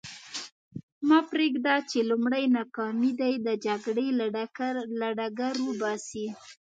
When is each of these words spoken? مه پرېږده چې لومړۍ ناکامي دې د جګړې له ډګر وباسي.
مه 1.07 1.19
پرېږده 1.31 1.75
چې 1.89 1.99
لومړۍ 2.09 2.43
ناکامي 2.57 3.11
دې 3.21 3.33
د 3.47 3.49
جګړې 3.65 4.07
له 5.01 5.05
ډګر 5.17 5.55
وباسي. 5.67 6.27